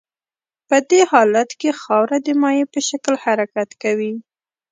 [0.67, 4.13] په دې حالت کې خاوره د مایع په شکل حرکت کوي